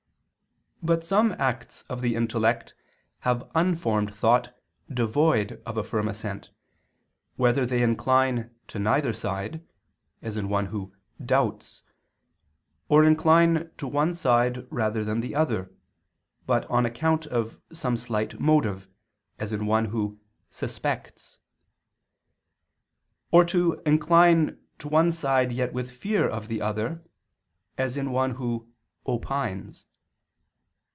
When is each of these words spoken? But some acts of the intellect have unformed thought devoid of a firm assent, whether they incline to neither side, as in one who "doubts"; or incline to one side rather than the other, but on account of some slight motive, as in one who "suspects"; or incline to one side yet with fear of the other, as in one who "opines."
But 0.83 1.05
some 1.05 1.33
acts 1.37 1.83
of 1.89 2.01
the 2.01 2.15
intellect 2.15 2.73
have 3.19 3.47
unformed 3.53 4.15
thought 4.15 4.57
devoid 4.91 5.61
of 5.63 5.77
a 5.77 5.83
firm 5.83 6.07
assent, 6.07 6.49
whether 7.35 7.67
they 7.67 7.83
incline 7.83 8.49
to 8.69 8.79
neither 8.79 9.13
side, 9.13 9.63
as 10.23 10.37
in 10.37 10.49
one 10.49 10.65
who 10.65 10.91
"doubts"; 11.23 11.83
or 12.89 13.03
incline 13.05 13.69
to 13.77 13.87
one 13.87 14.15
side 14.15 14.65
rather 14.71 15.03
than 15.03 15.19
the 15.19 15.35
other, 15.35 15.71
but 16.47 16.65
on 16.65 16.83
account 16.87 17.27
of 17.27 17.59
some 17.71 17.95
slight 17.95 18.39
motive, 18.39 18.87
as 19.37 19.53
in 19.53 19.67
one 19.67 19.85
who 19.85 20.19
"suspects"; 20.49 21.37
or 23.29 23.45
incline 23.85 24.57
to 24.79 24.87
one 24.87 25.11
side 25.11 25.51
yet 25.51 25.73
with 25.73 25.91
fear 25.91 26.27
of 26.27 26.47
the 26.47 26.59
other, 26.59 27.03
as 27.77 27.95
in 27.97 28.09
one 28.09 28.31
who 28.31 28.67
"opines." 29.05 29.85